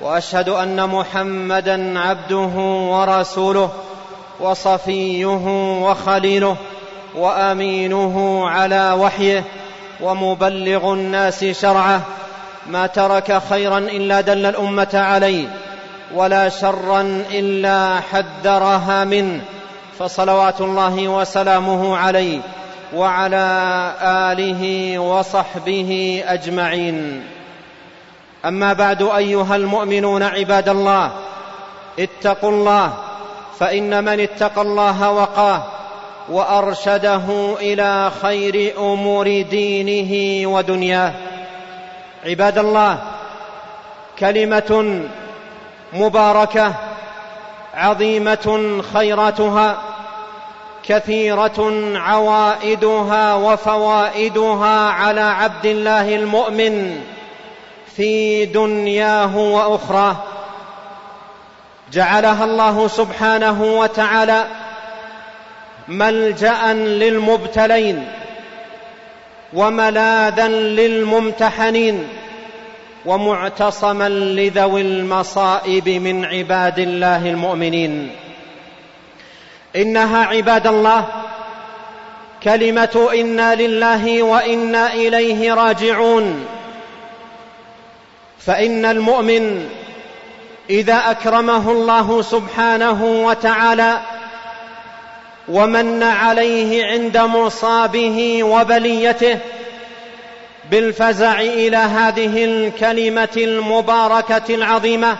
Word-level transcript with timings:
وأشهد 0.00 0.48
أن 0.48 0.88
محمدا 0.88 1.98
عبده 1.98 2.52
ورسوله 2.90 3.70
وصفيه 4.40 5.46
وخليله 5.82 6.56
وأمينه 7.14 8.48
على 8.48 8.92
وحيه 8.92 9.44
ومبلغ 10.00 10.92
الناس 10.92 11.44
شرعه. 11.44 12.00
ما 12.66 12.86
ترك 12.86 13.42
خيرا 13.50 13.78
إلا 13.78 14.20
دل 14.20 14.46
الأمة 14.46 14.88
عليه 14.94 15.46
ولا 16.14 16.48
شرا 16.48 17.24
إلا 17.30 18.00
حذرها 18.00 19.04
منه. 19.04 19.40
فصلوات 19.98 20.60
الله 20.60 21.08
وسلامه 21.08 21.96
عليه 21.96 22.38
وعلى 22.94 23.92
آله 24.02 24.98
وصحبه 24.98 26.22
أجمعين. 26.26 27.22
أما 28.44 28.72
بعد 28.72 29.02
أيها 29.02 29.56
المؤمنون 29.56 30.22
عباد 30.22 30.68
الله 30.68 31.10
اتقوا 31.98 32.50
الله 32.50 32.92
فإن 33.58 34.04
من 34.04 34.20
اتقى 34.20 34.62
الله 34.62 35.10
وقاه 35.10 35.62
وأرشده 36.28 37.56
إلى 37.60 38.10
خير 38.22 38.74
أمور 38.78 39.42
دينه 39.42 40.48
ودنياه. 40.48 41.12
عباد 42.24 42.58
الله 42.58 42.98
كلمة 44.18 45.02
مباركة 45.92 46.74
عظيمة 47.74 48.82
خيراتها 48.94 49.78
كثيرة 50.82 51.72
عوائدها 51.94 53.34
وفوائدها 53.34 54.90
على 54.90 55.20
عبد 55.20 55.66
الله 55.66 56.14
المؤمن. 56.14 57.04
في 57.96 58.44
دنياه 58.46 59.36
واخراه 59.36 60.16
جعلها 61.92 62.44
الله 62.44 62.88
سبحانه 62.88 63.62
وتعالى 63.62 64.44
ملجأ 65.88 66.72
للمبتلين 66.72 68.08
وملاذا 69.52 70.48
للممتحنين 70.48 72.08
ومعتصما 73.06 74.08
لذوي 74.08 74.80
المصائب 74.80 75.88
من 75.88 76.24
عباد 76.24 76.78
الله 76.78 77.30
المؤمنين. 77.30 78.10
إنها 79.76 80.24
عباد 80.24 80.66
الله 80.66 81.06
كلمة 82.42 83.08
إنا 83.14 83.54
لله 83.54 84.22
وإنا 84.22 84.94
إليه 84.94 85.54
راجعون. 85.54 86.46
فإن 88.46 88.84
المؤمن 88.84 89.68
إذا 90.70 91.10
أكرمه 91.10 91.72
الله 91.72 92.22
سبحانه 92.22 93.04
وتعالى 93.04 94.00
ومن 95.48 96.02
عليه 96.02 96.86
عند 96.86 97.18
مصابه 97.18 98.44
وبليته 98.44 99.38
بالفزع 100.70 101.40
إلى 101.40 101.76
هذه 101.76 102.44
الكلمة 102.44 103.28
المباركة 103.36 104.54
العظيمة 104.54 105.16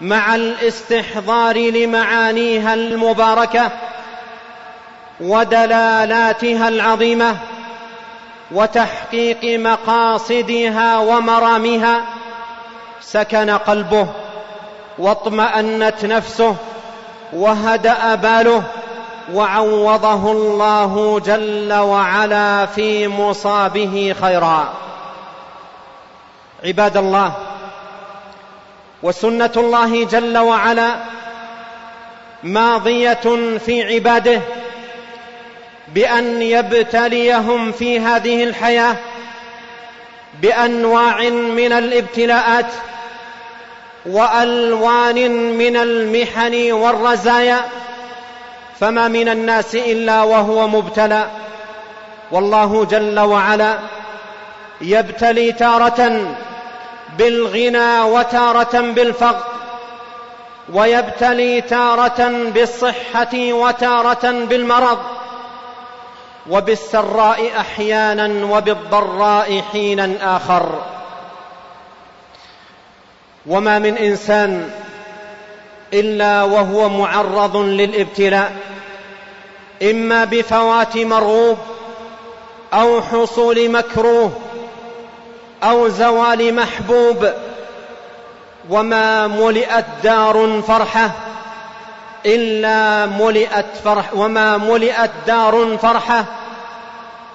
مع 0.00 0.34
الاستحضار 0.34 1.58
لمعانيها 1.58 2.74
المباركة 2.74 3.70
ودلالاتها 5.20 6.68
العظيمة 6.68 7.36
وتحقيق 8.50 9.58
مقاصدها 9.58 10.98
ومرامها 10.98 12.02
سكن 13.00 13.50
قلبه 13.50 14.06
واطمأنت 14.98 16.04
نفسه 16.04 16.56
وهدأ 17.32 18.14
باله 18.14 18.62
وعوضه 19.32 20.32
الله 20.32 21.20
جل 21.20 21.72
وعلا 21.72 22.66
في 22.66 23.08
مصابه 23.08 24.14
خيرا. 24.20 24.74
عباد 26.64 26.96
الله 26.96 27.32
وسنة 29.02 29.50
الله 29.56 30.04
جل 30.04 30.38
وعلا 30.38 30.94
ماضية 32.42 33.56
في 33.58 33.94
عباده 33.94 34.40
بأن 35.94 36.42
يبتليهم 36.42 37.72
في 37.72 38.00
هذه 38.00 38.44
الحياة 38.44 38.96
بأنواع 40.42 41.28
من 41.30 41.72
الابتلاءات 41.72 42.66
وألوان 44.06 45.30
من 45.58 45.76
المحن 45.76 46.72
والرزايا 46.72 47.60
فما 48.80 49.08
من 49.08 49.28
الناس 49.28 49.74
إلا 49.74 50.22
وهو 50.22 50.68
مبتلى. 50.68 51.26
والله 52.30 52.84
جل 52.84 53.20
وعلا 53.20 53.78
يبتلي 54.80 55.52
تارة 55.52 56.34
بالغنى 57.18 58.00
وتارة 58.00 58.80
بالفقر 58.80 59.44
ويبتلي 60.72 61.60
تارة 61.60 62.50
بالصحة 62.54 63.34
وتارة 63.34 64.30
بالمرض. 64.30 64.98
وبالسراء 66.50 67.60
أحيانا 67.60 68.46
وبالضراء 68.56 69.62
حينا 69.72 70.36
آخر. 70.36 70.82
وما 73.46 73.78
من 73.78 73.96
إنسان 73.96 74.70
إلا 75.92 76.42
وهو 76.42 76.88
معرض 76.88 77.56
للابتلاء 77.56 78.56
إما 79.82 80.24
بفوات 80.24 80.96
مرغوب 80.96 81.58
أو 82.74 83.02
حصول 83.02 83.70
مكروه 83.70 84.32
أو 85.62 85.88
زوال 85.88 86.54
محبوب 86.54 87.28
وما 88.70 89.26
ملئت 89.26 89.84
دار 90.02 90.62
فرحة 90.68 91.10
إلا 92.26 93.06
ملئت 93.06 93.66
فرح 93.84 94.14
وما 94.14 94.56
ملئت 94.56 95.10
دار 95.26 95.78
فرحة 95.82 96.24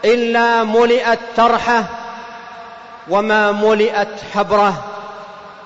إلا 0.05 0.63
ملئت 0.63 1.19
ترحة 1.37 1.83
وما 3.09 3.51
ملئت 3.51 4.07
حبرة 4.33 4.83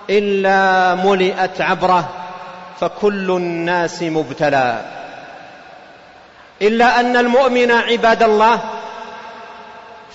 إلا 0.09 0.95
ملئت 0.95 1.61
عبرة 1.61 2.09
فكل 2.79 3.31
الناس 3.31 4.03
مبتلى. 4.03 4.81
إلا 6.61 6.99
أن 6.99 7.17
المؤمن 7.17 7.71
عباد 7.71 8.23
الله 8.23 8.59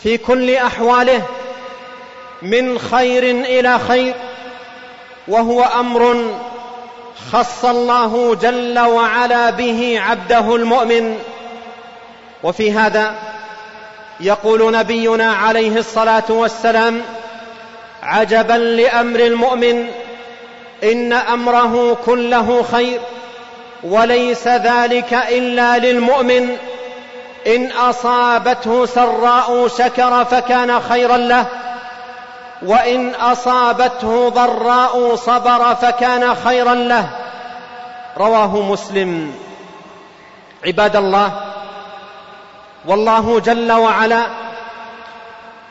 في 0.03 0.19
كل 0.19 0.55
أحواله 0.55 1.23
من 2.43 2.79
خير 2.79 3.23
إلى 3.31 3.79
خير 3.79 4.15
وهو 5.29 5.63
أمر 5.63 6.17
خص 7.33 7.65
الله 7.65 8.35
جل 8.35 8.79
وعلا 8.79 9.51
به 9.51 10.01
عبده 10.01 10.57
المؤمن. 10.57 11.19
وفي 12.43 12.73
هذا 12.73 13.15
يقول 14.21 14.73
نبينا 14.73 15.33
عليه 15.33 15.79
الصلاة 15.79 16.25
والسلام 16.29 17.03
عجبا 18.03 18.53
لأمر 18.53 19.21
المؤمن 19.21 19.89
إن 20.85 21.13
أمره 21.13 21.97
كله 22.07 22.63
خير 22.63 23.01
وليس 23.83 24.49
ذلك 24.49 25.13
إلا 25.29 25.79
للمؤمن. 25.79 26.57
إن 27.47 27.71
أصابته 27.71 28.87
سراء 28.87 29.69
شكر 29.69 30.25
فكان 30.25 30.81
خيرا 30.81 31.17
له 31.17 31.47
وإن 32.63 33.15
أصابته 33.15 34.29
ضراء 34.29 35.15
صبر 35.15 35.75
فكان 35.75 36.35
خيرا 36.35 36.75
له. 36.75 37.09
رواه 38.19 38.61
مسلم. 38.61 39.35
عباد 40.67 40.97
الله 40.97 41.33
والله 42.87 43.41
جل 43.41 43.73
وعلا 43.73 44.27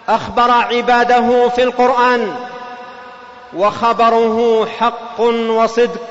أخبر 0.10 0.52
عباده 0.52 1.50
في 1.50 1.64
القرآن 1.64 2.36
وخبره 3.56 4.68
حق 4.80 5.22
وصدق 5.50 6.02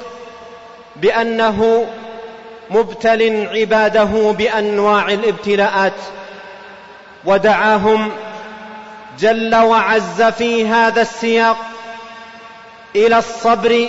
بأنه 0.96 1.86
مبتل 2.70 3.48
عباده 3.52 4.32
بأنواع 4.32 5.08
الابتلاءات 5.08 5.92
ودعاهم 7.24 8.10
جل 9.18 9.54
وعز 9.54 10.22
في 10.22 10.66
هذا 10.66 11.02
السياق 11.02 11.56
إلى 12.96 13.18
الصبر 13.18 13.88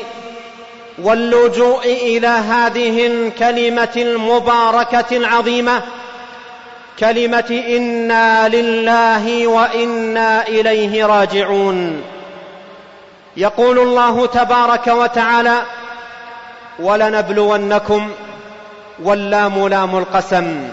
واللجوء 0.98 1.84
إلى 1.86 2.28
هذه 2.28 3.08
الكلمة 3.08 3.90
المباركة 3.96 5.18
العظيمة 5.18 5.82
كلمة 7.00 7.64
إنا 7.68 8.50
لله 8.50 9.48
وإنا 9.48 10.48
إليه 10.48 11.06
راجعون. 11.06 12.04
يقول 13.38 13.80
الله 13.80 14.26
تبارك 14.26 14.88
وتعالى 14.88 15.62
ولنبلونكم 16.80 18.12
واللام 19.04 19.68
لام 19.68 19.98
القسم 19.98 20.70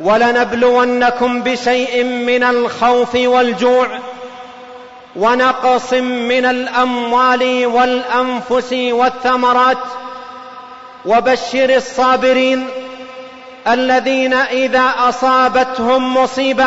ولنبلونكم 0.00 1.42
بشيء 1.42 2.04
من 2.04 2.42
الخوف 2.44 3.14
والجوع 3.14 3.88
ونقص 5.16 5.92
من 5.92 6.44
الأموال 6.44 7.66
والأنفس 7.66 8.72
والثمرات. 8.72 9.78
وبشر 11.06 11.76
الصابرين 11.76 12.68
الذين 13.68 14.34
إذا 14.34 14.92
أصابتهم 14.98 16.16
مصيبة 16.16 16.66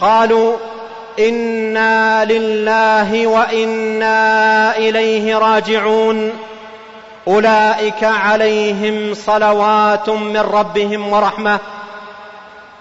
قالوا 0.00 0.56
إنا 1.18 2.24
لله 2.24 3.26
وإنا 3.26 4.76
إليه 4.76 5.38
راجعون. 5.38 6.32
أولئك 7.28 8.04
عليهم 8.04 9.14
صلوات 9.14 10.08
من 10.08 10.40
ربهم 10.40 11.12
ورحمة. 11.12 11.58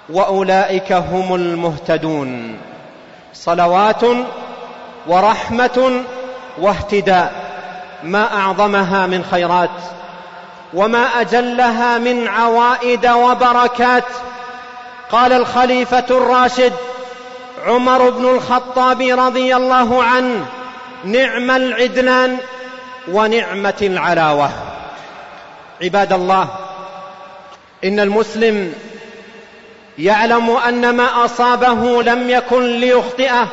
وأولئك 0.10 0.92
هم 0.92 1.36
المهتدون. 1.36 2.58
صلوات 3.34 4.02
ورحمة 5.08 6.02
واهتداء. 6.58 7.34
ما 8.04 8.38
أعظمها 8.38 9.08
من 9.08 9.24
خيرات 9.32 9.70
وما 10.74 11.06
أجلها 11.22 11.98
من 11.98 12.28
عوائد 12.28 13.08
وبركات. 13.08 14.06
قال 15.12 15.34
الخليفة 15.34 16.06
الراشد 16.12 16.74
عمر 17.66 18.10
بن 18.10 18.26
الخطاب 18.26 19.02
رضي 19.02 19.56
الله 19.56 20.04
عنه 20.04 20.46
نعم 21.04 21.52
العدلان 21.52 22.38
ونعمة 23.12 23.74
العلاوة. 23.82 24.50
عباد 25.82 26.14
الله 26.14 26.48
إن 27.84 28.00
المسلم 28.00 28.74
يعلم 29.98 30.50
أن 30.50 30.90
ما 30.96 31.26
أصابه 31.26 32.04
لم 32.04 32.30
يكن 32.30 32.80
ليخطئه 32.80 33.48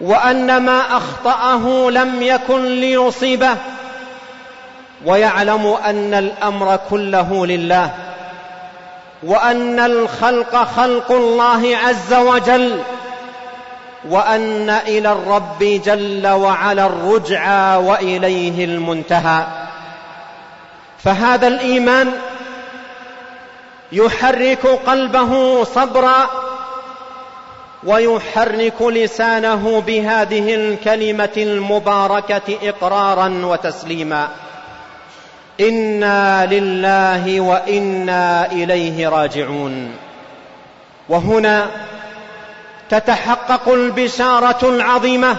وأن 0.00 0.56
ما 0.56 0.96
أخطأه 0.96 1.90
لم 1.90 2.22
يكن 2.22 2.64
ليصيبه 2.64 3.56
ويعلم 5.06 5.76
أن 5.84 6.14
الأمر 6.14 6.78
كله 6.90 7.46
لله 7.46 7.90
وأن 9.22 9.80
الخلق 9.80 10.56
خلق 10.76 11.12
الله 11.12 11.76
عز 11.76 12.14
وجل 12.14 12.80
وأن 14.08 14.70
إلى 14.70 15.12
الرب 15.12 15.58
جل 15.84 16.26
وعلا 16.26 16.86
الرجعى 16.86 17.76
وإليه 17.76 18.64
المنتهى. 18.64 19.46
فهذا 21.04 21.46
الإيمان 21.48 22.12
يحرك 23.92 24.66
قلبه 24.66 25.64
صبرا 25.64 26.30
ويحرك 27.84 28.82
لسانه 28.82 29.82
بهذه 29.86 30.54
الكلمة 30.54 31.32
المباركة 31.36 32.58
إقرارا 32.62 33.40
وتسليما. 33.44 34.28
إنا 35.60 36.46
لله 36.46 37.40
وإنا 37.40 38.52
إليه 38.52 39.08
راجعون. 39.08 39.96
وهنا 41.08 41.66
تتحقق 42.90 43.68
البشارة 43.68 44.68
العظيمة 44.68 45.36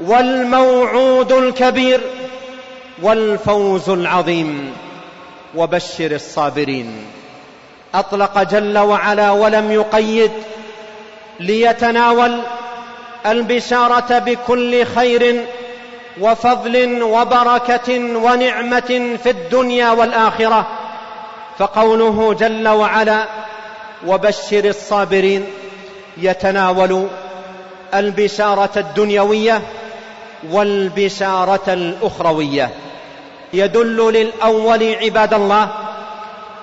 والموعود 0.00 1.32
الكبير 1.32 2.00
والفوز 3.02 3.88
العظيم. 3.88 4.72
وبشر 5.56 6.10
الصابرين. 6.10 7.06
أطلق 7.94 8.42
جل 8.42 8.78
وعلا 8.78 9.30
ولم 9.30 9.70
يقيد 9.70 10.30
ليتناول 11.40 12.40
البشارة 13.26 14.18
بكل 14.18 14.84
خير 14.84 15.44
وفضل 16.20 17.02
وبركة 17.02 17.98
ونعمة 18.16 19.16
في 19.22 19.30
الدنيا 19.30 19.90
والآخرة. 19.90 20.66
فقوله 21.58 22.34
جل 22.34 22.68
وعلا 22.68 23.24
وبشر 24.06 24.64
الصابرين 24.64 25.46
يتناول 26.18 27.08
البشارة 27.94 28.70
الدنيوية 28.76 29.62
والبشارة 30.50 31.72
الأخروية. 31.72 32.70
يدل 33.52 34.12
للأول 34.12 34.94
عباد 34.94 35.34
الله 35.34 35.68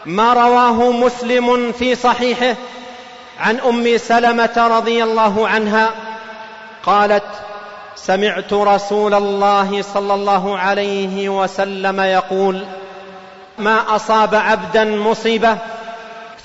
ما 0.05 0.33
رواه 0.33 0.91
مسلم 0.91 1.71
في 1.71 1.95
صحيحه 1.95 2.55
عن 3.39 3.59
أم 3.59 3.97
سلمة 3.97 4.77
رضي 4.77 5.03
الله 5.03 5.47
عنها 5.47 5.89
قالت 6.83 7.23
سمعت 7.95 8.53
رسول 8.53 9.13
الله 9.13 9.81
صلى 9.93 10.13
الله 10.13 10.57
عليه 10.57 11.29
وسلم 11.29 12.01
يقول 12.01 12.65
ما 13.57 13.95
أصاب 13.95 14.35
عبدا 14.35 14.83
مصيبة؟ 14.83 15.57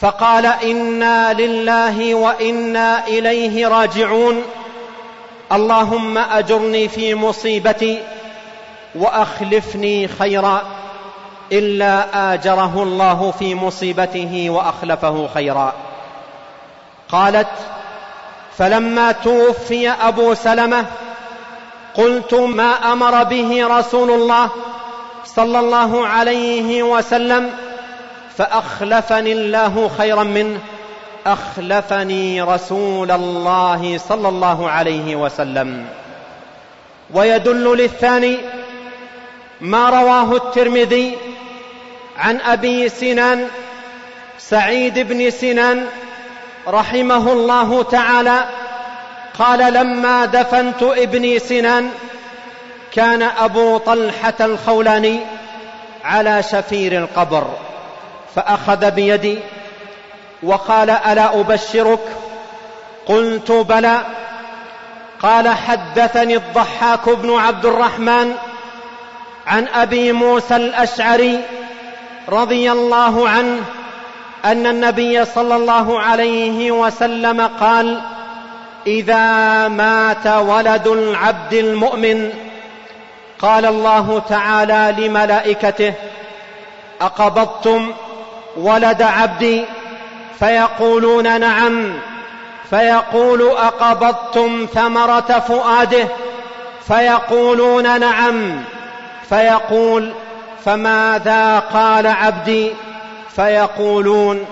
فقال 0.00 0.47
إنا 0.47 1.33
لله 1.33 2.15
وإنا 2.15 3.06
إليه 3.06 3.67
راجعون. 3.69 4.43
اللهم 5.53 6.19
أجرني 6.19 6.89
في 6.89 7.15
مصيبتي 7.15 8.03
وأخلفني 8.94 10.09
خيرا 10.09 10.62
إلا 11.53 12.34
آجره 12.34 12.82
الله 12.82 13.31
في 13.39 13.55
مصيبته 13.55 14.51
وأخلفه 14.51 15.29
خيرا. 15.34 15.72
قالت 17.08 17.49
فلما 18.58 19.13
توفي 19.13 19.91
أبو 19.91 20.34
سلمة 20.34 20.84
قلت 21.94 22.34
ما 22.34 22.93
أمر 22.93 23.25
به 23.25 23.79
رسول 23.79 24.11
الله 24.11 24.49
صلى 25.25 25.58
الله 25.58 26.06
عليه 26.06 26.82
وسلم 26.82 27.51
فأخلفني 28.37 29.32
الله 29.32 29.91
خيرا 29.99 30.22
منه 30.22 30.58
أخلفني 31.27 32.43
رسول 32.43 33.11
الله 33.11 33.99
صلى 34.08 34.29
الله 34.29 34.70
عليه 34.70 35.17
وسلم. 35.17 35.87
ويدل 37.15 37.77
للثاني 37.77 38.39
ما 39.63 39.91
رواه 39.91 40.37
الترمذي 40.37 41.19
عن 42.19 42.41
أبي 42.41 42.89
سنان 42.89 43.49
سعيد 44.39 44.99
بن 44.99 45.31
سنان 45.31 45.87
رحمه 46.69 47.33
الله 47.33 47.83
تعالى 47.83 48.45
قال 49.39 49.73
لما 49.75 50.27
دفنت 50.27 50.83
ابني 50.83 51.39
سنان 51.39 51.91
كان 52.93 53.23
أبو 53.23 53.79
طلحة 53.79 54.35
الخولاني 54.41 55.21
على 56.05 56.43
شفير 56.43 56.99
القبر 56.99 57.45
فأخذ 58.35 58.91
بيدي 58.91 59.39
وقال 60.43 60.91
ألا 60.91 61.41
أبشرك؟ 61.41 62.01
قلت 63.07 63.53
بلى. 63.53 64.01
قال 65.21 65.49
حدثني 65.49 66.37
الضحاك 66.37 67.09
بن 67.09 67.35
عبد 67.35 67.67
الرحمن 67.67 68.35
عن 69.46 69.67
أبي 69.69 70.13
موسى 70.13 70.56
الأشعري 70.56 71.41
رضي 72.29 72.72
الله 72.72 73.29
عنه 73.29 73.61
أن 74.44 74.67
النبي 74.67 75.25
صلى 75.25 75.56
الله 75.56 76.01
عليه 76.01 76.70
وسلم 76.70 77.41
قال 77.61 78.01
إذا 78.87 79.69
مات 79.69 80.27
ولد 80.27 80.87
العبد 80.87 81.53
المؤمن 81.53 82.31
قال 83.39 83.67
الله 83.67 84.22
تعالى 84.29 84.94
لملائكته 84.99 85.93
أقبضتم 87.01 87.93
ولد 88.56 89.03
عبدي؟ 89.03 89.65
فيقولون 90.39 91.41
نعم 91.41 91.93
فيقول 92.70 93.43
أقبضتم 93.43 94.67
ثمرة 94.75 95.44
فؤاده؟ 95.49 96.08
فيقولون 96.89 98.01
نعم 98.01 98.65
فيقول 99.32 100.12
فماذا 100.65 101.58
قال 101.58 102.06
عبدي؟ 102.06 102.70
فيقولون 103.36 104.46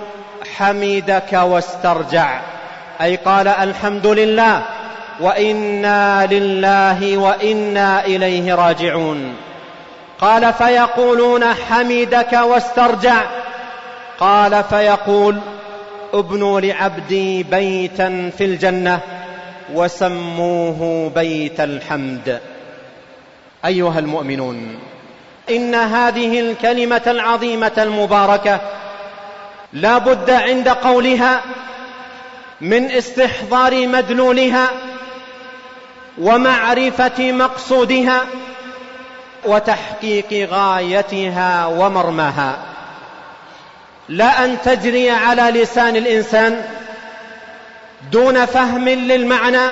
حمدك 0.56 1.32
واسترجع. 1.32 2.40
أي 3.00 3.16
قال 3.16 3.48
الحمد 3.48 4.06
لله 4.06 4.62
وإنا 5.20 6.26
لله 6.26 7.16
وإنا 7.16 8.04
إليه 8.06 8.54
راجعون. 8.54 9.34
قال 10.20 10.52
فيقولون 10.52 11.44
حمدك 11.54 12.32
واسترجع. 12.32 13.22
قال 14.20 14.64
فيقول 14.64 15.38
ابنوا 16.14 16.60
لعبدي 16.60 17.42
بيتا 17.42 18.30
في 18.38 18.44
الجنة 18.44 19.00
وسموه 19.74 21.10
بيت 21.14 21.60
الحمد. 21.60 22.40
أيها 23.64 23.98
المؤمنون 23.98 24.78
إن 25.50 25.74
هذه 25.74 26.40
الكلمة 26.40 27.02
العظيمة 27.06 27.72
المباركة 27.78 28.60
لا 29.72 29.98
بد 29.98 30.30
عند 30.30 30.68
قولها 30.68 31.40
من 32.60 32.90
استحضار 32.90 33.86
مدلولها 33.86 34.68
ومعرفة 36.18 37.32
مقصودها 37.32 38.20
وتحقيق 39.44 40.48
غايتها 40.50 41.66
ومرماها. 41.66 42.58
لا 44.08 44.44
أن 44.44 44.56
تجري 44.64 45.10
على 45.10 45.42
لسان 45.62 45.96
الإنسان 45.96 46.64
دون 48.12 48.46
فهم 48.46 48.88
للمعنى 48.88 49.70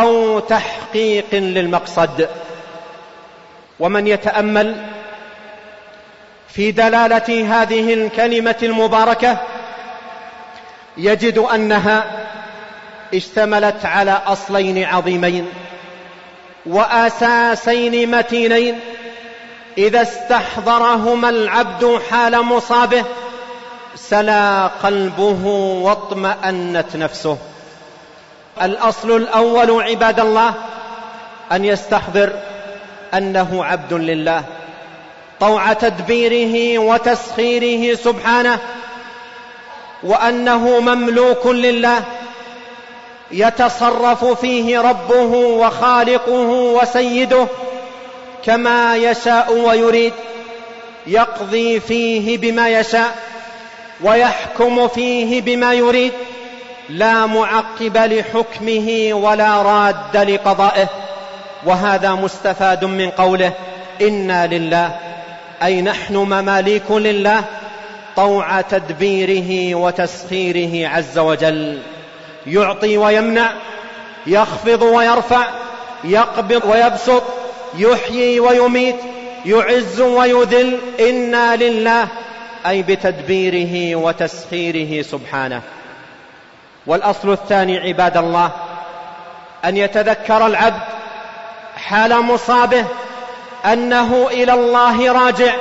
أو 0.00 0.38
تحقيق 0.38 1.24
للمقصد. 1.32 2.28
ومن 3.80 4.06
يتأمل 4.06 4.76
في 6.48 6.72
دلالة 6.72 7.62
هذه 7.62 7.94
الكلمة 7.94 8.56
المباركة 8.62 9.38
يجد 10.96 11.38
أنها 11.38 12.04
اشتملت 13.14 13.86
على 13.86 14.22
أصلين 14.26 14.84
عظيمين 14.84 15.48
وأساسين 16.66 18.10
متينين. 18.10 18.80
إذا 19.78 20.02
استحضرهما 20.02 21.28
العبد 21.28 22.00
حال 22.10 22.42
مصابه 22.42 23.04
سلا 23.94 24.66
قلبه 24.66 25.46
واطمأنت 25.82 26.96
نفسه. 26.96 27.38
الأصل 28.62 29.16
الأول 29.16 29.82
عباد 29.82 30.20
الله 30.20 30.54
أن 31.52 31.64
يستحضر 31.64 32.32
أنه 33.14 33.64
عبد 33.64 33.92
لله. 33.92 34.42
طوع 35.40 35.72
تدبيره 35.72 36.78
وتسخيره 36.78 37.94
سبحانه 37.94 38.58
وأنه 40.02 40.80
مملوك 40.80 41.46
لله. 41.46 42.02
يتصرف 43.30 44.24
فيه 44.24 44.80
ربه 44.80 45.32
وخالقه 45.34 46.48
وسيده 46.50 47.46
كما 48.44 48.96
يشاء 48.96 49.52
ويريد 49.52 50.12
يقضي 51.06 51.80
فيه 51.80 52.38
بما 52.38 52.68
يشاء 52.68 53.16
ويحكم 54.00 54.88
فيه 54.88 55.42
بما 55.42 55.74
يريد. 55.74 56.12
لا 56.88 57.26
معقب 57.26 57.96
لحكمه 57.96 59.08
ولا 59.12 59.62
راد 59.62 60.16
لقضائه 60.16 60.88
وهذا 61.64 62.14
مستفاد 62.14 62.84
من 62.84 63.10
قوله 63.10 63.52
إنا 64.00 64.46
لله 64.46 64.96
أي 65.62 65.82
نحن 65.82 66.16
مماليك 66.16 66.90
لله 66.90 67.44
طوع 68.16 68.60
تدبيره 68.60 69.74
وتسخيره 69.74 70.88
عز 70.88 71.18
وجل. 71.18 71.78
يعطي 72.46 72.98
ويمنع 72.98 73.52
يخفض 74.26 74.82
ويرفع 74.82 75.44
يقبض 76.04 76.64
ويبسط 76.64 77.22
يحيي 77.78 78.40
ويميت 78.40 78.96
يعز 79.46 80.00
ويذل. 80.00 80.78
إنا 81.00 81.56
لله 81.56 82.08
أي 82.66 82.82
بتدبيره 82.82 83.96
وتسخيره 83.96 85.02
سبحانه. 85.02 85.62
والأصل 86.86 87.32
الثاني 87.32 87.78
عباد 87.78 88.16
الله 88.16 88.50
أن 89.64 89.76
يتذكر 89.76 90.46
العبد 90.46 90.82
حال 91.76 92.22
مصابه 92.22 92.84
أنه 93.64 94.26
إلى 94.30 94.52
الله 94.52 95.12
راجع 95.12 95.54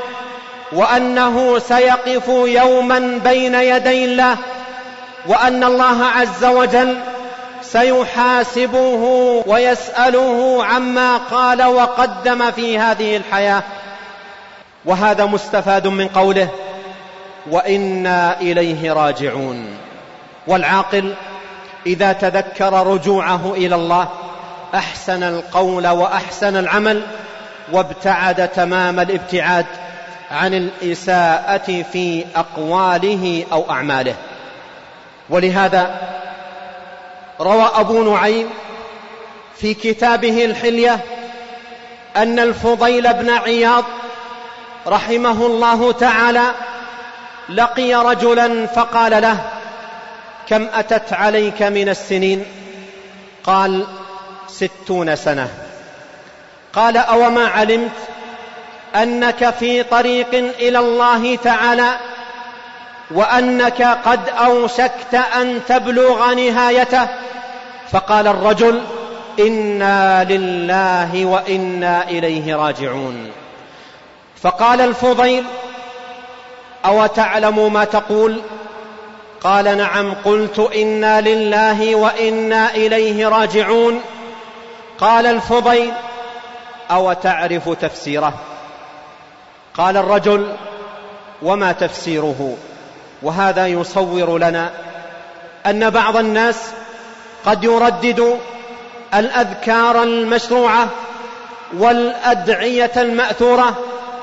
وأنه 0.73 1.59
سيقف 1.59 2.27
يوما 2.27 3.19
بين 3.23 3.55
يدي 3.55 4.05
الله 4.05 4.37
وأن 5.27 5.63
الله 5.63 6.05
عز 6.05 6.45
وجل 6.45 6.97
سيحاسبه 7.61 9.03
ويسأله 9.47 10.65
عما 10.65 11.17
قال 11.17 11.63
وقدم 11.63 12.51
في 12.51 12.79
هذه 12.79 13.17
الحياة. 13.17 13.63
وهذا 14.85 15.25
مستفاد 15.25 15.87
من 15.87 16.07
قوله 16.07 16.47
وإنا 17.51 18.41
إليه 18.41 18.93
راجعون 18.93 19.84
والعاقل 20.47 21.13
إذا 21.85 22.13
تذكر 22.13 22.87
رجوعه 22.87 23.53
إلى 23.53 23.75
الله 23.75 24.07
أحسن 24.75 25.23
القول 25.23 25.87
وأحسن 25.87 26.57
العمل 26.57 27.01
وابتعد 27.71 28.47
تمام 28.47 28.99
الابتعاد 28.99 29.65
عن 30.31 30.53
الإساءة 30.53 31.83
في 31.93 32.25
أقواله 32.35 33.45
أو 33.51 33.71
أعماله. 33.71 34.15
ولهذا 35.29 35.95
روى 37.41 37.69
أبو 37.75 38.13
نعيم 38.13 38.49
في 39.57 39.73
كتابه 39.73 40.45
الحلية 40.45 40.99
أن 42.17 42.39
الفضيل 42.39 43.13
بن 43.13 43.29
عياض 43.29 43.83
رحمه 44.87 45.45
الله 45.45 45.91
تعالى 45.91 46.51
لقي 47.49 47.93
رجلا 47.93 48.65
فقال 48.65 49.21
له 49.21 49.37
كم 50.47 50.67
أتت 50.73 51.13
عليك 51.13 51.61
من 51.61 51.89
السنين؟ 51.89 52.45
قال 53.43 53.85
ستون 54.47 55.15
سنة. 55.15 55.49
قال 56.73 56.97
أوما 56.97 57.47
علمت 57.47 57.91
أنك 58.95 59.49
في 59.49 59.83
طريق 59.83 60.33
إلى 60.59 60.79
الله 60.79 61.35
تعالى 61.35 61.97
وأنك 63.11 63.81
قد 63.81 64.29
أوشكت 64.29 65.13
أن 65.13 65.59
تبلغ 65.67 66.33
نهايته. 66.33 67.07
فقال 67.91 68.27
الرجل 68.27 68.81
إنا 69.39 70.23
لله 70.23 71.25
وإنا 71.25 72.03
إليه 72.03 72.55
راجعون. 72.55 73.31
فقال 74.41 74.81
الفضيل 74.81 75.45
أو 76.85 77.05
تعلم 77.05 77.73
ما 77.73 77.83
تقول؟ 77.83 78.41
قال 79.45 79.77
نعم 79.77 80.13
قلت 80.13 80.59
إنا 80.59 81.21
لله 81.21 81.95
وإنا 81.95 82.75
إليه 82.75 83.27
راجعون. 83.27 84.01
قال 84.99 85.25
الفضيل 85.25 85.91
أو 86.91 87.13
تعرف 87.13 87.69
تفسيره؟ 87.69 88.33
قال 89.73 89.97
الرجل 89.97 90.53
وما 91.41 91.71
تفسيره؟ 91.71 92.57
وهذا 93.21 93.67
يصور 93.67 94.37
لنا 94.37 94.69
أن 95.65 95.89
بعض 95.89 96.17
الناس 96.17 96.59
قد 97.45 97.63
يردد 97.63 98.39
الأذكار 99.13 100.03
المشروعة 100.03 100.87
والأدعية 101.77 102.91
المأثورة 102.97 103.77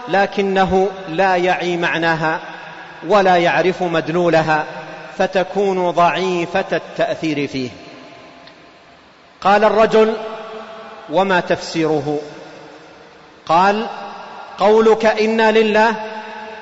لكنه 0.08 0.88
لا 1.08 1.36
يعي 1.36 1.76
معناها 1.76 2.38
ولا 3.08 3.36
يعرف 3.36 3.82
مدلولها. 3.82 4.64
فتكون 5.19 5.90
ضعيفة 5.90 6.64
التأثير 6.73 7.49
فيه. 7.49 7.71
قال 9.40 9.64
الرجل 9.64 10.16
وما 11.11 11.40
تفسيره؟ 11.40 12.19
قال 13.47 13.87
قولك 14.59 15.07
إنا 15.07 15.50
لله 15.50 15.95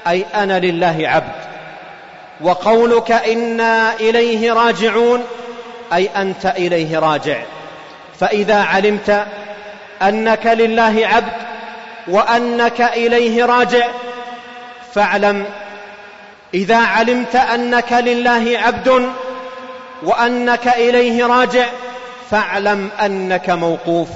أي 0.06 0.24
أنا 0.34 0.58
لله 0.58 1.00
عبد. 1.04 1.50
وقولك 2.40 3.12
أنا 3.12 3.94
إليه 3.94 4.52
راجعون 4.52 5.24
أي 5.92 6.06
أنت 6.16 6.46
إليه 6.46 6.98
راجع. 6.98 7.42
فإذا 8.20 8.62
علمت 8.62 9.26
أنك 10.02 10.46
لله 10.46 11.00
عبد 11.02 11.32
وأنك 12.08 12.80
إليه 12.80 13.44
راجع 13.44 13.88
فاعلم 14.92 15.46
إذا 16.54 16.76
علمت 16.76 17.36
أنك 17.36 17.92
لله 17.92 18.58
عبد 18.64 19.08
وأنك 20.02 20.68
إليه 20.68 21.26
راجع 21.26 21.66
فاعلم 22.30 22.88
أنك 23.04 23.50
موقوف. 23.50 24.08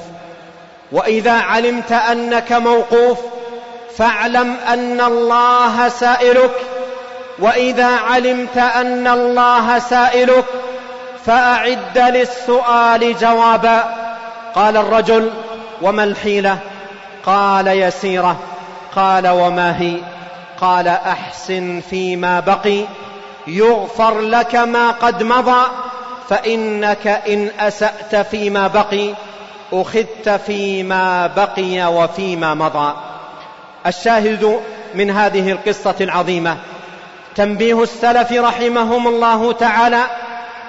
وإذا 0.93 1.33
علمت 1.33 1.93
أنك 1.93 2.53
موقوف 2.53 3.19
فاعلم 3.97 4.57
أن 4.69 5.01
الله 5.01 5.89
سائلك. 5.89 6.55
وإذا 7.39 7.97
علمت 7.97 8.59
أن 8.59 9.07
الله 9.09 9.79
سائلك 9.79 10.45
فأعد 11.27 11.99
للسؤال 11.99 13.17
جوابا. 13.17 13.95
قال 14.55 14.77
الرجل 14.77 15.31
وما 15.83 16.05
الحيلة؟ 16.05 16.59
قال 17.27 17.69
يسيرة. 17.69 18.37
قال 18.97 19.29
وما 19.29 19.81
هي؟ 19.81 19.97
قال 20.61 20.89
أحسن 20.89 21.81
فيما 21.91 22.41
بقي 22.41 22.85
يغفر 23.47 24.21
لك 24.21 24.55
ما 24.55 24.91
قد 24.91 25.23
مضى 25.23 25.67
فإنك 26.29 27.07
إن 27.07 27.51
أسأت 27.61 28.17
فيما 28.17 28.67
بقي 28.67 29.15
أخذت 29.73 30.29
فيما 30.29 31.27
بقي 31.27 31.95
وفيما 31.95 32.55
مضى. 32.55 32.95
الشاهد 33.87 34.61
من 34.95 35.11
هذه 35.11 35.53
القصة 35.53 35.95
العظيمة 36.01 36.57
تنبيه 37.35 37.83
السلف 37.83 38.33
رحمهم 38.33 39.09
الله 39.09 39.53
تعالى 39.53 40.03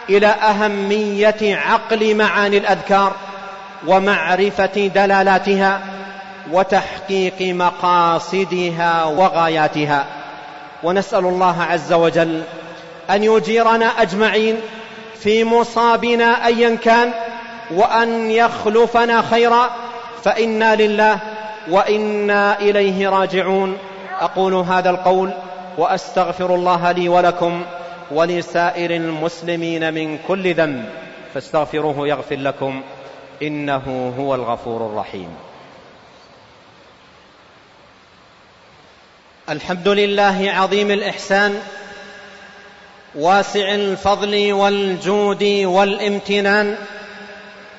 إلى 0.09 0.27
أهمية 0.27 1.35
عقل 1.41 2.15
معاني 2.15 2.57
الأذكار 2.57 3.13
ومعرفة 3.87 4.91
دلالاتها 4.95 5.81
وتحقيق 6.51 7.41
مقاصدها 7.41 9.03
وغاياتها. 9.03 10.05
ونسأل 10.83 11.25
الله 11.25 11.61
عز 11.63 11.93
وجل 11.93 12.41
أن 13.09 13.23
يجيرنا 13.23 13.85
أجمعين 13.85 14.55
في 15.19 15.43
مصابنا 15.43 16.45
ايا 16.45 16.75
كان 16.75 17.11
وأن 17.71 18.31
يخلفنا 18.31 19.21
خيرا. 19.21 19.69
فإنا 20.23 20.75
لله 20.75 21.19
وإنا 21.71 22.59
إليه 22.59 23.09
راجعون. 23.09 23.77
أقول 24.19 24.53
هذا 24.53 24.89
القول 24.89 25.31
وأستغفر 25.77 26.55
الله 26.55 26.91
لي 26.91 27.09
ولكم 27.09 27.61
ولسائر 28.11 28.91
المسلمين 28.91 29.93
من 29.93 30.17
كل 30.27 30.53
ذنب. 30.53 30.85
فاستغفروه 31.33 32.07
يغفر 32.07 32.35
لكم 32.35 32.81
إنه 33.41 34.13
هو 34.19 34.35
الغفور 34.35 34.85
الرحيم. 34.85 35.29
الحمد 39.49 39.87
لله 39.87 40.51
عظيم 40.55 40.91
الإحسان 40.91 41.59
واسع 43.15 43.73
الفضل 43.73 44.53
والجود 44.53 45.43
والامتنان 45.43 46.75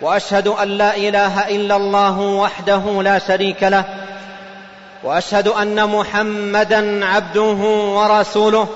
وأشهد 0.00 0.48
أن 0.48 0.68
لا 0.68 0.96
إله 0.96 1.48
إلا 1.48 1.76
الله 1.76 2.20
وحده 2.20 3.02
لا 3.02 3.18
شريك 3.18 3.62
له 3.62 3.84
وأشهد 5.04 5.48
أن 5.48 5.88
محمدا 5.88 7.06
عبده 7.06 7.60
ورسوله 7.96 8.68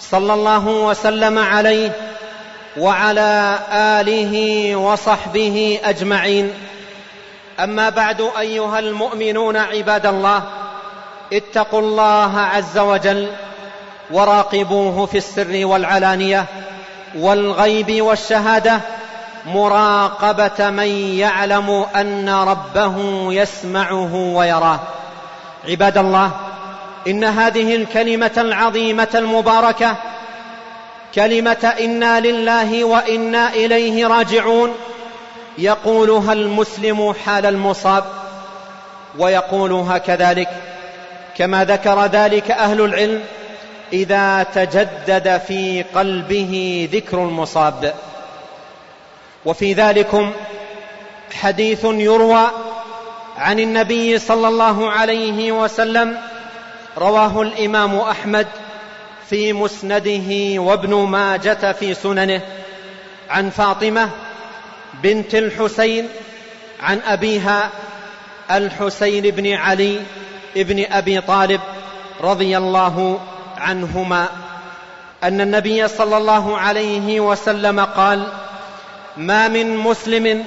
صلى 0.00 0.34
الله 0.34 0.68
وسلم 0.68 1.38
عليه 1.38 1.90
وعلى 2.76 3.58
آله 3.72 4.76
وصحبه 4.76 5.80
أجمعين. 5.84 6.52
أما 7.60 7.88
بعد 7.88 8.30
أيها 8.38 8.78
المؤمنون 8.78 9.56
عباد 9.56 10.06
الله 10.06 10.63
اتقوا 11.32 11.80
الله 11.80 12.40
عز 12.40 12.78
وجل 12.78 13.28
وراقبوه 14.10 15.06
في 15.06 15.18
السر 15.18 15.66
والعلانية 15.66 16.44
والغيب 17.18 18.02
والشهادة 18.02 18.80
مراقبة 19.46 20.70
من 20.70 20.88
يعلم 21.18 21.86
أن 21.96 22.28
ربه 22.28 22.96
يسمعه 23.32 24.14
ويراه. 24.14 24.80
عباد 25.68 25.98
الله 25.98 26.30
إن 27.06 27.24
هذه 27.24 27.76
الكلمة 27.76 28.32
العظيمة 28.36 29.08
المباركة 29.14 29.96
كلمة 31.14 31.74
إنا 31.80 32.20
لله 32.20 32.84
وإنا 32.84 33.48
إليه 33.48 34.06
راجعون 34.06 34.74
يقولها 35.58 36.32
المسلم 36.32 37.14
حال 37.24 37.46
المصاب 37.46 38.04
ويقولها 39.18 39.98
كذلك 39.98 40.48
كما 41.36 41.64
ذكر 41.64 42.06
ذلك 42.06 42.50
أهل 42.50 42.80
العلم 42.80 43.22
إذا 43.92 44.42
تجدد 44.42 45.40
في 45.46 45.84
قلبه 45.94 46.88
ذكر 46.92 47.18
المصاب. 47.18 47.94
وفي 49.44 49.72
ذلكم 49.72 50.32
حديث 51.32 51.84
يروى 51.84 52.46
عن 53.36 53.60
النبي 53.60 54.18
صلى 54.18 54.48
الله 54.48 54.90
عليه 54.90 55.52
وسلم 55.52 56.18
رواه 56.98 57.42
الإمام 57.42 57.96
أحمد 57.96 58.46
في 59.30 59.52
مسنده 59.52 60.60
وابن 60.60 60.94
ماجة 60.94 61.72
في 61.72 61.94
سننه 61.94 62.40
عن 63.30 63.50
فاطمة 63.50 64.10
بنت 65.02 65.34
الحسين 65.34 66.08
عن 66.80 67.00
أبيها 67.06 67.70
الحسين 68.50 69.22
بن 69.22 69.52
علي 69.52 70.00
بن 70.56 70.84
أبي 70.92 71.20
طالب 71.20 71.60
رضي 72.20 72.58
الله 72.58 73.20
عنهما 73.58 74.28
أن 75.24 75.40
النبي 75.40 75.88
صلى 75.88 76.16
الله 76.16 76.58
عليه 76.58 77.20
وسلم 77.20 77.80
قال 77.80 78.28
ما 79.16 79.48
من 79.48 79.76
مسلم 79.76 80.44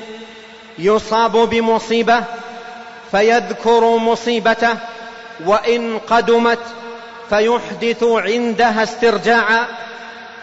يصاب 0.79 1.31
بمصيبة 1.31 2.23
فيذكر 3.11 3.97
مصيبته 3.97 4.75
وإن 5.45 5.99
قدمت 5.99 6.59
فيحدث 7.29 8.03
عندها 8.03 8.83
استرجاعا 8.83 9.65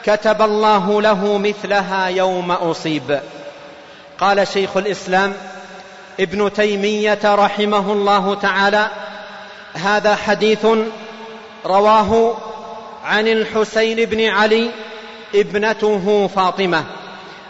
كتب 0.05 0.43
الله 0.43 1.03
له 1.03 1.39
مثلها 1.39 2.07
يوم 2.07 2.51
أصيب. 2.51 3.21
قال 4.19 4.49
شيخ 4.49 4.77
الإسلام 4.77 5.33
ابن 6.21 6.53
تيمية 6.53 7.19
رحمه 7.25 7.93
الله 7.93 8.35
تعالى 8.35 8.89
هذا 9.75 10.15
حديث 10.15 10.67
رواه 11.67 12.37
عن 13.05 13.29
الحسين 13.29 14.05
بن 14.05 14.29
علي 14.29 14.71
ابنته 15.35 16.31
فاطمة 16.37 16.85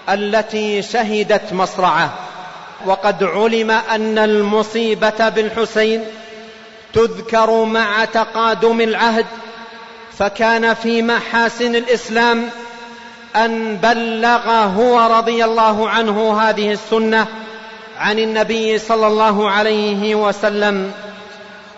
التي 0.08 0.82
شهدت 0.82 1.52
مصرعه 1.52 2.14
وقد 2.86 3.24
علم 3.24 3.70
أن 3.70 4.18
المصيبة 4.18 5.28
بالحسين 5.28 6.04
تذكر 6.92 7.64
مع 7.64 8.04
تقادم 8.04 8.80
العهد 8.80 9.26
فكان 10.18 10.74
في 10.74 11.02
محاسن 11.02 11.76
الإسلام 11.76 12.50
أن 13.36 13.76
بلغ 13.76 14.50
هو 14.50 15.16
رضي 15.18 15.44
الله 15.44 15.88
عنه 15.88 16.40
هذه 16.40 16.72
السنة 16.72 17.26
عن 17.98 18.18
النبي 18.18 18.78
صلى 18.78 19.06
الله 19.06 19.50
عليه 19.50 20.14
وسلم. 20.14 20.92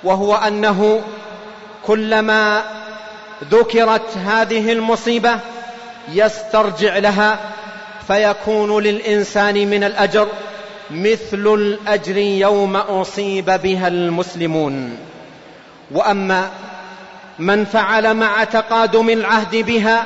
وهو 0.06 0.34
أنه 0.34 1.00
كلما 1.86 2.62
ذكرت 3.50 4.16
هذه 4.26 4.72
المصيبة 4.72 5.38
يسترجع 6.12 6.98
لها 6.98 7.38
فيكون 8.06 8.82
للإنسان 8.82 9.54
من 9.54 9.84
الأجر 9.84 10.28
مثل 10.90 11.54
الأجر 11.54 12.16
يوم 12.16 12.76
أصيب 12.76 13.44
بها 13.44 13.88
المسلمون. 13.88 14.98
وأما 15.90 16.50
من 17.38 17.64
فعل 17.64 18.14
مع 18.14 18.44
تقادم 18.44 19.10
العهد 19.10 19.56
بها 19.56 20.04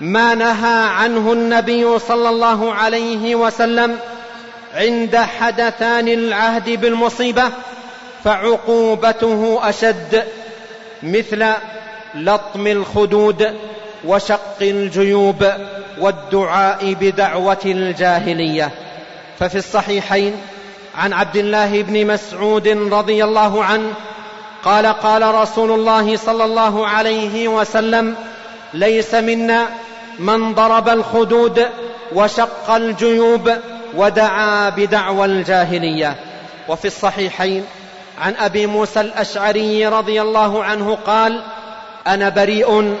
ما 0.00 0.34
نهى 0.34 0.86
عنه 0.86 1.32
النبي 1.32 1.98
صلى 1.98 2.28
الله 2.28 2.74
عليه 2.74 3.34
وسلم 3.34 3.98
عند 4.74 5.16
حدثان 5.16 6.08
العهد 6.08 6.70
بالمصيبة 6.70 7.44
فعقوبته 8.24 9.60
أشد 9.62 10.24
مثل 11.02 11.46
لطم 12.14 12.66
الخدود 12.66 13.54
وشق 14.04 14.56
الجيوب 14.62 15.44
والدعاء 16.00 16.94
بدعوة 17.00 17.58
الجاهلية. 17.64 18.70
ففي 19.38 19.58
الصحيحين 19.58 20.36
عن 20.98 21.12
عبد 21.12 21.36
الله 21.36 21.82
بن 21.82 22.06
مسعود 22.06 22.68
رضي 22.68 23.24
الله 23.24 23.64
عنه 23.64 23.92
قال 24.64 24.86
قال 24.86 25.34
رسول 25.34 25.70
الله 25.70 26.16
صلى 26.16 26.44
الله 26.44 26.88
عليه 26.88 27.48
وسلم 27.48 28.16
ليس 28.74 29.14
منا 29.14 29.68
من 30.18 30.54
ضرب 30.54 30.88
الخدود 30.88 31.66
وشق 32.14 32.70
الجيوب 32.70 33.50
ودعا 33.94 34.68
بدعوى 34.68 35.24
الجاهلية. 35.24 36.16
وفي 36.68 36.84
الصحيحين 36.84 37.64
عن 38.20 38.34
أبي 38.36 38.66
موسى 38.66 39.00
الأشعري 39.00 39.86
رضي 39.86 40.22
الله 40.22 40.64
عنه 40.64 40.98
قال 41.06 41.42
أنا 42.06 42.28
بريء 42.28 42.96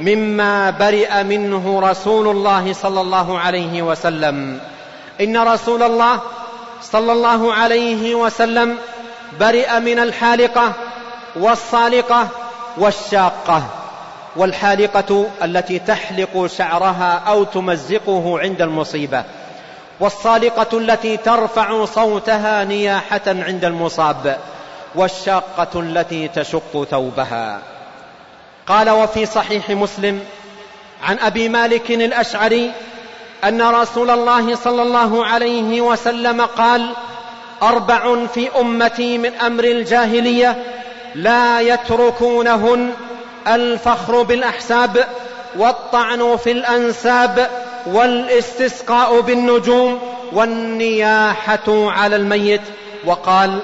مما 0.00 0.70
برئ 0.70 1.22
منه 1.22 1.80
رسول 1.80 2.28
الله 2.28 2.72
صلى 2.72 3.00
الله 3.00 3.38
عليه 3.38 3.82
وسلم. 3.82 4.60
إن 5.20 5.36
رسول 5.36 5.82
الله 5.82 6.20
صلى 6.82 7.12
الله 7.12 7.54
عليه 7.54 8.14
وسلم 8.14 8.76
برئ 9.40 9.80
من 9.80 9.98
الحالقة 9.98 10.72
والصالقة 11.36 12.28
والشاقة. 12.76 13.62
والحالقة 14.36 15.26
التي 15.42 15.78
تحلق 15.78 16.46
شعرها 16.46 17.22
أو 17.26 17.44
تمزقه 17.44 18.40
عند 18.40 18.62
المصيبة. 18.62 19.24
والصالقة 20.00 20.78
التي 20.78 21.16
ترفع 21.16 21.84
صوتها 21.84 22.64
نياحة 22.64 23.20
عند 23.26 23.64
المصاب 23.64 24.38
والشاقة 24.94 25.80
التي 25.80 26.28
تشق 26.28 26.86
ثوبها. 26.90 27.58
قال 28.66 28.90
وفي 28.90 29.26
صحيح 29.26 29.70
مسلم 29.70 30.20
عن 31.02 31.18
أبي 31.18 31.48
مالك 31.48 31.90
الأشعري 31.90 32.72
أن 33.44 33.62
رسول 33.62 34.10
الله 34.10 34.54
صلى 34.54 34.82
الله 34.82 35.26
عليه 35.26 35.80
وسلم 35.80 36.42
قال 36.42 36.90
أربع 37.62 38.26
في 38.26 38.48
أمتي 38.60 39.18
من 39.18 39.34
أمر 39.34 39.64
الجاهلية 39.64 40.56
لا 41.14 41.60
يتركونهن 41.60 42.92
الفخر 43.48 44.22
بالأحساب 44.22 45.06
والطعن 45.56 46.36
في 46.36 46.50
الأنساب 46.52 47.50
والاستسقاء 47.86 49.20
بالنجوم 49.20 49.98
والنياحة 50.32 51.90
على 51.90 52.16
الميت. 52.16 52.60
وقال 53.04 53.58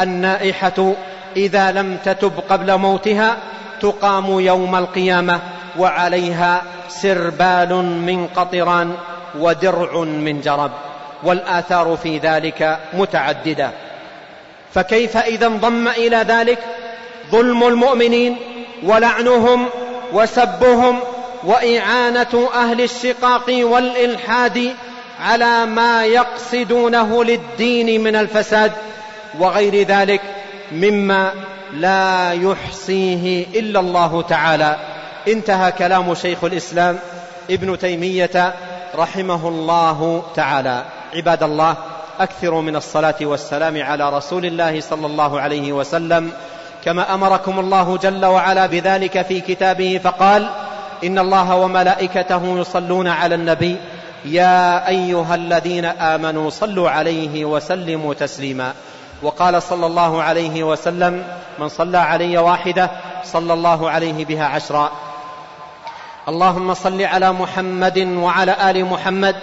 النائحة 0.00 0.92
إذا 1.36 1.72
لم 1.72 1.96
تتب 2.04 2.32
قبل 2.48 2.76
موتها 2.76 3.36
تقام 3.80 4.40
يوم 4.40 4.76
القيامة 4.76 5.40
وعليها 5.78 6.62
سربال 6.88 7.74
من 7.84 8.26
قطران 8.26 8.94
ودرع 9.38 10.00
من 10.00 10.40
جرب. 10.40 10.70
والآثار 11.22 11.98
في 12.02 12.18
ذلك 12.18 12.78
متعددة. 12.92 13.70
فكيف 14.74 15.16
إذا 15.16 15.46
انضم 15.46 15.88
إلى 15.88 16.16
ذلك؟ 16.16 16.58
ظلم 17.30 17.64
المؤمنين 17.64 18.36
ولعنهم 18.82 19.66
وسبهم 20.12 21.00
وإعانة 21.44 22.48
أهل 22.54 22.80
الشقاق 22.80 23.44
والإلحاد 23.48 24.74
على 25.20 25.66
ما 25.66 26.04
يقصدونه 26.04 27.24
للدين 27.24 28.00
من 28.04 28.16
الفساد 28.16 28.72
وغير 29.38 29.86
ذلك 29.86 30.20
مما 30.72 31.32
لا 31.72 32.32
يحصيه 32.32 33.46
إلا 33.54 33.80
الله 33.80 34.22
تعالى. 34.22 34.76
انتهى 35.28 35.72
كلام 35.72 36.14
شيخ 36.14 36.44
الإسلام 36.44 36.98
ابن 37.50 37.78
تيمية 37.78 38.54
رحمه 38.94 39.48
الله 39.48 40.24
تعالى. 40.34 40.84
عباد 41.14 41.42
الله 41.42 41.76
أكثروا 42.20 42.62
من 42.62 42.76
الصلاة 42.76 43.14
والسلام 43.22 43.82
على 43.82 44.10
رسول 44.10 44.46
الله 44.46 44.80
صلى 44.80 45.06
الله 45.06 45.40
عليه 45.40 45.72
وسلم 45.72 46.32
كما 46.84 47.14
أمركم 47.14 47.60
الله 47.60 47.96
جل 47.96 48.24
وعلا 48.24 48.66
بذلك 48.66 49.22
في 49.22 49.40
كتابه 49.40 50.00
فقال 50.04 50.48
إن 51.04 51.18
الله 51.18 51.54
وملائكته 51.56 52.58
يصلون 52.60 53.08
على 53.08 53.34
النبي 53.34 53.76
يا 54.24 54.88
أيها 54.88 55.34
الذين 55.34 55.84
آمنوا 55.84 56.50
صلوا 56.50 56.90
عليه 56.90 57.44
وسلموا 57.44 58.14
تسليما. 58.14 58.72
وقال 59.22 59.62
صلى 59.62 59.86
الله 59.86 60.22
عليه 60.22 60.62
وسلم 60.62 61.24
من 61.58 61.68
صلى 61.68 61.98
علي 61.98 62.38
واحدة 62.38 62.90
صلى 63.24 63.52
الله 63.52 63.90
عليه 63.90 64.24
بها 64.24 64.44
عشرا. 64.44 64.92
اللهم 66.28 66.74
صل 66.74 67.02
على 67.02 67.32
محمد 67.32 67.98
وعلى 67.98 68.70
آل 68.70 68.84
محمد 68.84 69.36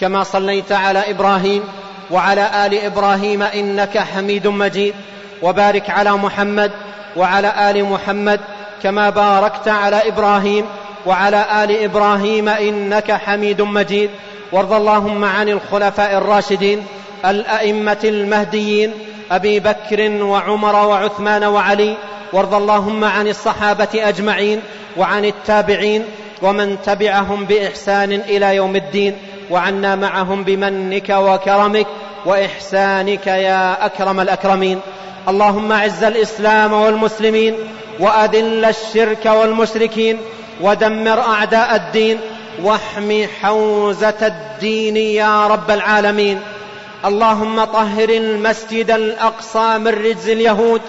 كما 0.00 0.24
صليت 0.24 0.72
على 0.72 1.10
إبراهيم 1.10 1.62
وعلى 2.10 2.66
آل 2.66 2.84
إبراهيم 2.84 3.42
إنك 3.42 3.98
حميد 3.98 4.46
مجيد. 4.46 4.94
وبارك 5.42 5.90
على 5.90 6.12
محمد 6.12 6.70
وعلى 7.16 7.70
آل 7.70 7.84
محمد 7.84 8.40
كما 8.82 9.10
باركت 9.10 9.68
على 9.68 10.08
إبراهيم 10.08 10.66
وعلى 11.06 11.64
آل 11.64 11.84
إبراهيم 11.84 12.48
إنك 12.48 13.12
حميد 13.12 13.62
مجيد. 13.62 14.10
وارض 14.52 14.72
اللهم 14.72 15.24
عن 15.24 15.48
الخلفاء 15.48 16.18
الراشدين 16.18 16.86
الأئمة 17.24 17.98
المهديين 18.04 18.92
أبي 19.30 19.60
بكر 19.60 20.10
وعمر 20.22 20.74
وعثمان 20.74 21.44
وعلي. 21.44 21.96
وارض 22.32 22.54
اللهم 22.54 23.04
عن 23.04 23.28
الصحابة 23.28 23.88
أجمعين 23.94 24.60
وعن 24.96 25.24
التابعين 25.24 26.04
ومن 26.42 26.76
تبعهم 26.84 27.44
بإحسان 27.44 28.12
إلى 28.12 28.56
يوم 28.56 28.76
الدين. 28.76 29.16
وعنا 29.50 29.96
معهم 29.96 30.44
بمنك 30.44 31.10
وكرمك 31.10 31.86
وإحسانك 32.26 33.26
يا 33.26 33.86
أكرم 33.86 34.20
الأكرمين. 34.20 34.80
اللهم 35.28 35.72
أعز 35.72 36.04
الإسلام 36.04 36.72
والمسلمين 36.72 37.54
وأذل 38.00 38.64
الشرك 38.64 39.26
والمشركين 39.26 40.18
ودمر 40.60 41.20
أعداء 41.20 41.76
الدين 41.76 42.20
واحم 42.62 43.26
حوزة 43.42 44.14
الدين 44.22 44.96
يا 44.96 45.46
رب 45.46 45.70
العالمين. 45.70 46.40
اللهم 47.04 47.64
طهر 47.64 48.08
المسجد 48.08 48.90
الأقصى 48.90 49.78
من 49.78 49.88
رجز 49.88 50.28
اليهود. 50.28 50.80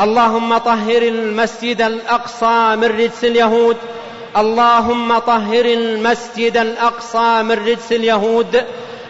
اللهم 0.00 0.58
طهر 0.58 1.02
المسجد 1.02 1.82
الأقصى 1.82 2.76
من 2.76 2.84
رجس 2.84 3.24
اليهود. 3.24 3.76
اللهم 4.36 5.18
طهر 5.18 5.64
المسجد 5.64 6.56
الأقصى 6.56 7.42
من 7.42 7.52
رجس 7.66 7.92
اليهود. 7.92 8.64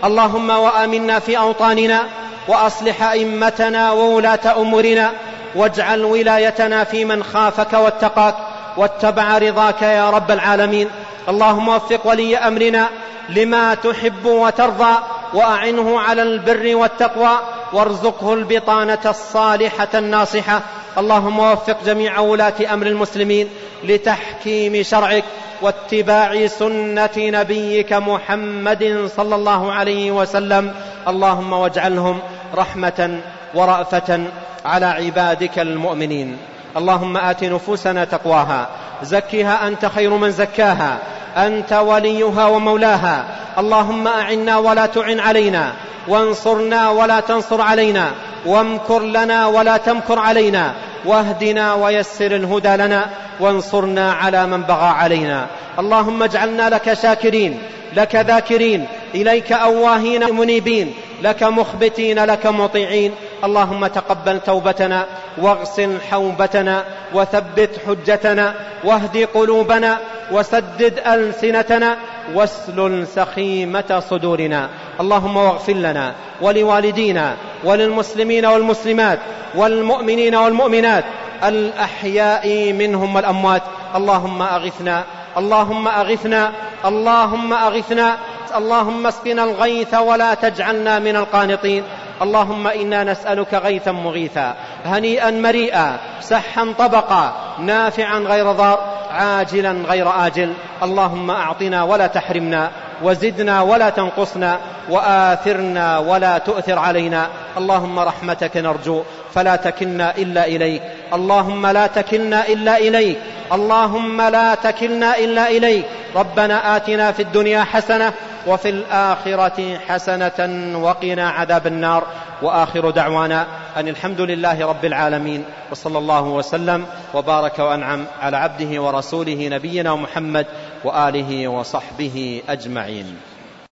اللهم 0.05 0.50
وآمنا 0.50 1.18
في 1.18 1.38
أوطاننا 1.38 2.07
وأصلح 2.48 3.03
أئمتنا 3.03 3.92
وولاة 3.92 4.61
أمورنا 4.61 5.12
واجعل 5.55 6.05
ولايتنا 6.05 6.85
في 6.85 7.05
من 7.05 7.22
خافك 7.22 7.72
واتقاك. 7.72 8.49
واتبع 8.76 9.38
رضاك 9.38 9.83
يا 9.83 10.11
رب 10.11 10.30
العالمين. 10.30 10.88
اللهم 11.28 11.68
وفق 11.68 12.06
ولي 12.06 12.37
أمرنا 12.38 12.88
لما 13.28 13.74
تحب 13.74 14.24
وترضى 14.24 14.94
وأعنه 15.35 16.00
على 16.00 16.22
البر 16.22 16.76
والتقوى 16.76 17.38
وارزقه 17.72 18.35
البطانة 18.35 18.98
الصالحة 19.06 19.88
الناصحة. 19.94 20.61
اللهم 20.98 21.38
وفق 21.38 21.76
جميع 21.87 22.18
ولاة 22.18 22.54
أمر 22.72 22.87
المسلمين 22.87 23.48
لتحكيم 23.85 24.83
شرعك 24.83 25.24
واتباع 25.62 26.46
سنة 26.46 27.16
نبيك 27.16 27.92
محمد 27.92 29.11
صلى 29.16 29.35
الله 29.35 29.72
عليه 29.72 30.11
وسلم. 30.11 30.74
اللهم 31.09 31.52
واجعلهم 31.52 32.18
رحمة 32.54 33.20
ورأفة 33.54 34.20
على 34.64 34.87
عبادك 34.87 35.59
المؤمنين. 35.59 36.38
اللهم 36.76 37.16
آت 37.16 37.44
نفوسنا 37.44 38.04
تقواها 38.04 38.68
زكها 39.02 39.68
أنت 39.68 39.87
خير 39.87 40.11
من 40.11 40.30
زكاها 40.30 40.98
أنت 41.37 41.72
وليها 41.72 42.46
ومولاها 42.46 43.24
اللهم 43.59 44.09
أعنا 44.09 44.59
ولا 44.59 44.87
تعن 44.87 45.20
علينا 45.20 45.72
وانصرنا 46.09 46.90
ولا 46.90 47.20
تنصر 47.20 47.61
علينا 47.61 48.11
وامكر 48.46 49.02
لنا 49.02 49.46
ولا 49.46 49.76
تمكر 49.76 50.18
علينا 50.18 50.72
واهدنا 51.04 51.74
ويسر 51.74 52.37
الهدى 52.37 52.76
لنا 52.76 53.11
وانصرنا 53.40 54.12
على 54.12 54.46
من 54.46 54.62
بغى 54.62 54.87
علينا. 54.87 55.46
اللهم 55.78 56.22
اجعلنا 56.22 56.68
لك 56.70 56.92
شاكرين 56.92 57.62
لك 57.96 58.16
ذاكرين 58.16 58.87
إليك 59.14 59.52
أواهين 59.52 60.35
منيبين 60.35 60.94
لك 61.22 61.42
مخبتين 61.42 62.24
لك 62.24 62.46
مطيعين. 62.46 63.12
اللهم 63.44 63.87
تقبل 63.87 64.40
توبتنا 64.40 65.07
واغسل 65.38 65.98
حوبتنا 66.11 66.85
وثبت 67.14 67.70
حجتنا 67.87 68.55
واهد 68.85 69.29
قلوبنا 69.35 69.98
وسدد 70.33 70.98
ألسنتنا 71.07 71.96
واسلل 72.35 73.07
سخيمة 73.07 74.03
صدورنا. 74.11 74.68
اللهم 75.00 75.37
واغفر 75.37 75.72
لنا 75.72 76.14
ولوالدينا 76.42 77.37
وللمسلمين 77.64 78.46
والمسلمات 78.46 79.18
والمؤمنين 79.55 80.35
والمؤمنات 80.35 81.05
الأحياء 81.44 82.72
منهم 82.72 83.16
والأموات. 83.16 83.62
اللهم 83.94 84.42
أغثنا 84.42 85.05
اللهم 85.37 85.88
أغثنا 85.88 86.53
اللهم 86.85 87.53
أغثنا 87.53 88.16
اللهم 88.57 89.07
اسقنا 89.07 89.44
الغيث 89.44 89.94
ولا 89.94 90.35
تجعلنا 90.35 90.98
من 90.98 91.16
القانطين. 91.16 91.83
اللهم 92.22 92.66
إنا 92.66 93.04
نسألك 93.04 93.54
غيثا 93.54 93.92
مغيثا 93.92 94.54
هنيئا 94.85 95.30
مريئا 95.30 95.96
سحا 96.20 96.74
طبقا 96.78 97.33
نافعا 97.59 98.18
غير 98.18 98.52
ضار 98.52 98.78
عاجلا 99.11 99.72
غير 99.72 100.26
آجل. 100.26 100.52
اللهم 100.83 101.30
أعطنا 101.30 101.83
ولا 101.83 102.06
تحرمنا 102.06 102.70
وزدنا 103.02 103.62
ولا 103.62 103.90
تنقصنا 103.90 104.59
وآثرنا 104.90 105.98
ولا 105.98 106.38
تؤثر 106.38 106.78
علينا. 106.78 107.28
اللهم 107.56 107.98
رحمتك 107.98 108.56
نرجو 108.56 109.02
فلا 109.35 109.56
تكلنا 109.56 110.16
إلا 110.16 110.46
إليك. 110.46 110.83
اللهم 111.12 111.66
لا 111.66 111.87
تكلنا 111.87 112.48
إلا 112.48 112.76
إليك. 112.76 113.18
اللهم 113.52 114.22
لا 114.22 114.54
تكلنا 114.54 115.18
إلا 115.18 115.48
إليك. 115.48 115.85
ربنا 116.16 116.76
آتنا 116.76 117.12
في 117.12 117.22
الدنيا 117.22 117.64
حسنة 117.64 118.12
وفي 118.46 118.68
الآخرة 118.68 119.79
حسنة 119.79 120.79
وقنا 120.79 121.31
عذاب 121.31 121.66
النار. 121.66 122.07
وآخر 122.42 122.90
دعوانا 122.90 123.46
أن 123.76 123.88
الحمد 123.88 124.20
لله 124.20 124.66
رب 124.66 124.85
العالمين 124.85 125.44
وصلى 125.70 125.98
الله 125.98 126.22
وسلم 126.22 126.87
وبارك 127.14 127.59
وأنعم 127.59 128.05
على 128.20 128.37
عبده 128.37 128.83
ورسوله 128.83 129.48
نبينا 129.48 129.94
محمد 129.94 130.46
وآله 130.85 131.48
وصحبه 131.48 132.42
أجمعين. 132.48 133.16